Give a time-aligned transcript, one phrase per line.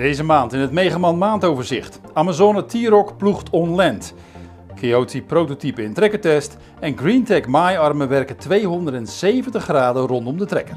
[0.00, 2.00] Deze maand in het Megaman maandoverzicht.
[2.12, 4.14] Amazone T-Rock ploegt on-land.
[4.78, 6.56] Coyote prototype in trekkertest.
[6.78, 10.76] En GreenTech maaiarmen werken 270 graden rondom de trekker.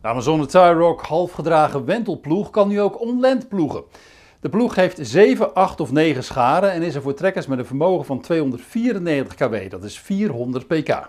[0.00, 3.84] De Amazone T-Rock halfgedragen wentelploeg kan nu ook on-land ploegen.
[4.40, 7.66] De ploeg heeft 7, 8 of 9 scharen en is er voor trekkers met een
[7.66, 11.08] vermogen van 294 kW, dat is 400 pk.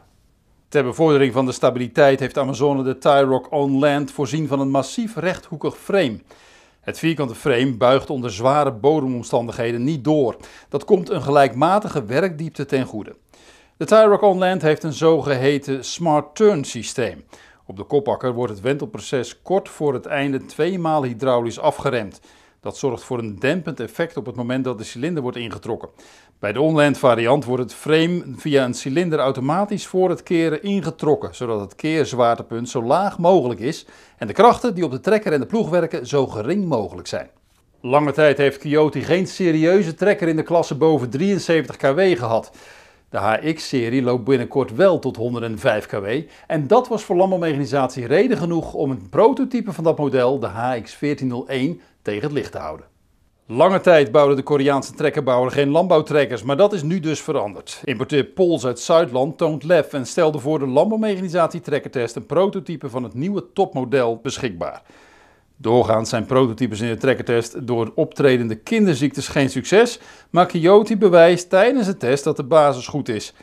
[0.76, 5.16] Ter bevordering van de stabiliteit heeft Amazone de Tyrock On Land voorzien van een massief
[5.16, 6.20] rechthoekig frame.
[6.81, 10.36] Het vierkante frame buigt onder zware bodemomstandigheden niet door.
[10.70, 13.16] Dat komt een gelijkmatige werkdiepte ten goede.
[13.77, 17.23] De Tyrock On Land heeft een zogeheten Smart Turn systeem.
[17.66, 22.20] Op de kopakker wordt het wentelproces kort voor het einde tweemaal hydraulisch afgeremd.
[22.66, 25.90] Dat zorgt voor een dempend effect op het moment dat de cilinder wordt ingetrokken.
[26.40, 31.36] Bij de onland variant wordt het frame via een cilinder automatisch voor het keren ingetrokken,
[31.36, 33.86] zodat het keerzwaartepunt zo laag mogelijk is
[34.18, 37.30] en de krachten die op de trekker en de ploeg werken zo gering mogelijk zijn.
[37.81, 42.52] Lange tijd heeft Coyote geen serieuze trekker in de klasse boven 73 kW gehad.
[43.16, 46.08] De HX-serie loopt binnenkort wel tot 105 kW
[46.47, 51.81] en dat was voor landbouwmechanisatie reden genoeg om een prototype van dat model, de HX1401,
[52.02, 52.86] tegen het licht te houden.
[53.45, 57.81] Lange tijd bouwde de Koreaanse trekkerbouwer geen landbouwtrekkers, maar dat is nu dus veranderd.
[57.83, 63.03] Importeur Pols uit Zuidland toont lef en stelde voor de landbouwmechanisatie trekkertest een prototype van
[63.03, 64.81] het nieuwe topmodel beschikbaar.
[65.58, 71.88] Doorgaans zijn prototypes in de trekkertest door optredende kinderziektes geen succes, maar Coyote bewijst tijdens
[71.88, 73.34] de test dat de basis goed is.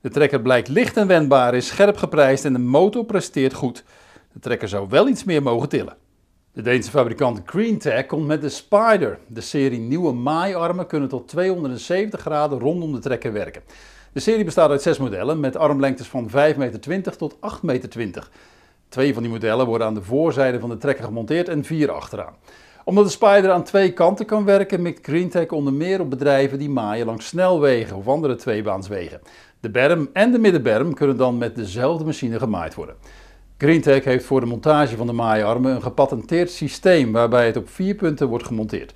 [0.00, 3.84] De trekker blijkt licht en wendbaar, is scherp geprijsd en de motor presteert goed.
[4.32, 5.96] De trekker zou wel iets meer mogen tillen.
[6.52, 9.18] De Deense fabrikant GreenTech komt met de Spider.
[9.26, 13.62] De serie nieuwe maaiarmen kunnen tot 270 graden rondom de trekker werken.
[14.12, 18.28] De serie bestaat uit zes modellen met armlengtes van 5,20 meter tot 8,20 meter.
[18.90, 22.34] Twee van die modellen worden aan de voorzijde van de trekker gemonteerd en vier achteraan.
[22.84, 26.70] Omdat de Spider aan twee kanten kan werken, mikt GreenTech onder meer op bedrijven die
[26.70, 29.20] maaien langs snelwegen of andere tweebaanswegen.
[29.60, 32.94] De berm en de middenberm kunnen dan met dezelfde machine gemaaid worden.
[33.58, 37.94] GreenTech heeft voor de montage van de maaiarmen een gepatenteerd systeem waarbij het op vier
[37.94, 38.94] punten wordt gemonteerd.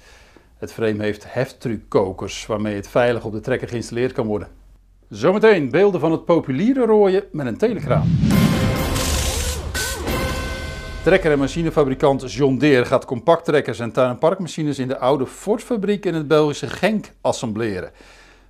[0.57, 4.49] Het frame heeft heftrukkokers waarmee het veilig op de trekker geïnstalleerd kan worden.
[5.09, 8.09] Zometeen beelden van het populiere rooien met een telekraan.
[11.05, 16.05] Trekker- en machinefabrikant John Deere gaat compacttrekkers en tuin- en parkmachines in de oude Ford-fabriek
[16.07, 17.91] in het Belgische Genk assembleren.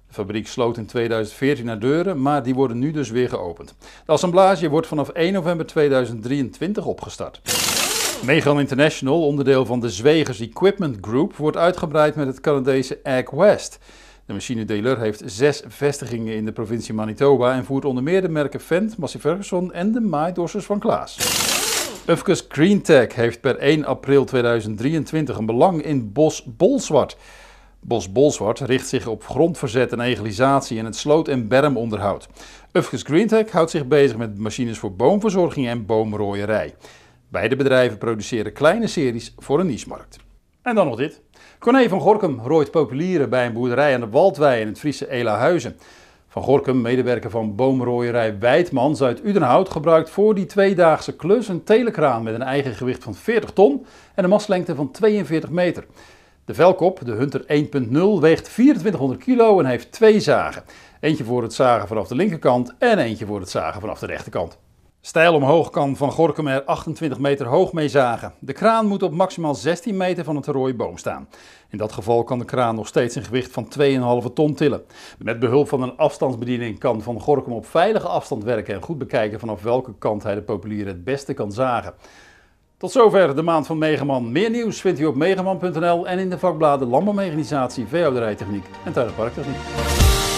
[0.09, 3.75] De fabriek sloot in 2014 haar deuren, maar die worden nu dus weer geopend.
[4.07, 7.41] De assemblage wordt vanaf 1 november 2023 opgestart.
[8.25, 13.79] Megan International, onderdeel van de Zwegers Equipment Group, wordt uitgebreid met het Canadese Ag West.
[14.27, 18.61] De machinedealer heeft zes vestigingen in de provincie Manitoba en voert onder meer de merken
[18.61, 21.17] Fendt, Massey Ferguson en de maaidorsers van Klaas.
[22.07, 27.17] Ufkes GreenTech heeft per 1 april 2023 een belang in Bos Bolsward.
[27.81, 32.29] Bos Bolsward richt zich op grondverzet en egalisatie en het sloot- en bermonderhoud.
[32.73, 36.75] Ufkes GreenTech houdt zich bezig met machines voor boomverzorging en boomrooierij.
[37.29, 40.19] Beide bedrijven produceren kleine series voor een nichemarkt.
[40.63, 41.21] En dan nog dit.
[41.59, 45.77] Corné van Gorkum rooit populieren bij een boerderij aan de Waldwei in het Friese Elahuizen.
[46.35, 52.23] Van Gorkum, medewerker van boomrooierij Wijdmans uit Udenhout, gebruikt voor die tweedaagse klus een telekraan
[52.23, 55.87] met een eigen gewicht van 40 ton en een maslengte van 42 meter.
[56.45, 60.63] De velkop, de Hunter 1.0, weegt 2400 kilo en heeft twee zagen.
[61.01, 64.59] Eentje voor het zagen vanaf de linkerkant en eentje voor het zagen vanaf de rechterkant.
[65.07, 68.33] Stijl omhoog kan Van Gorkum er 28 meter hoog mee zagen.
[68.39, 71.29] De kraan moet op maximaal 16 meter van het rode boom staan.
[71.69, 73.69] In dat geval kan de kraan nog steeds een gewicht van
[74.25, 74.83] 2,5 ton tillen.
[75.19, 79.41] Met behulp van een afstandsbediening kan Van Gorkum op veilige afstand werken en goed bekijken
[79.41, 81.95] vanaf welke kant hij de populier het beste kan zagen.
[82.77, 84.33] Tot zover de maand van Megaman.
[84.33, 90.34] Meer nieuws vindt u op megaman.nl en in de vakbladen Landbouwmechanisatie, Veehouderijtechniek en Tuin- en.